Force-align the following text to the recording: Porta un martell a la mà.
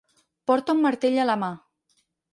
Porta 0.51 0.75
un 0.77 0.81
martell 0.87 1.21
a 1.25 1.27
la 1.31 1.39
mà. 1.45 1.51